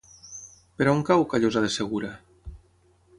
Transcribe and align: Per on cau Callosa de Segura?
Per 0.79 0.87
on 0.93 1.03
cau 1.09 1.25
Callosa 1.33 1.63
de 1.67 1.71
Segura? 1.75 2.13